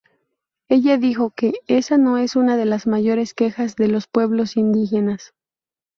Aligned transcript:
Ella 0.67 0.97
dijo 0.97 1.29
que 1.29 1.53
"esa 1.67 1.95
es 2.23 2.35
una 2.35 2.57
de 2.57 2.65
las 2.65 2.87
mayores 2.87 3.35
quejas 3.35 3.75
de 3.75 3.87
los 3.87 4.07
pueblos 4.07 4.57
indígenas. 4.57 5.35